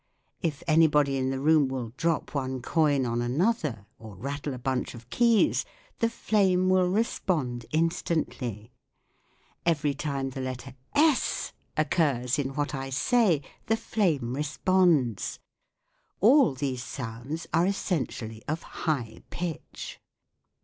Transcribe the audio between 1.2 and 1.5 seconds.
the